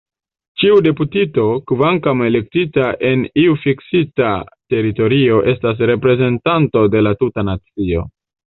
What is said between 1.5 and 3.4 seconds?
kvankam elektita en